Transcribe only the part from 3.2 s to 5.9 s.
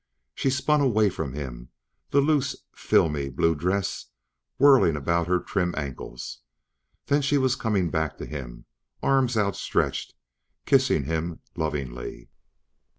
blue dress whirling about her trim